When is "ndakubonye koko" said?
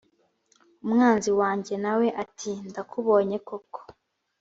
2.69-3.81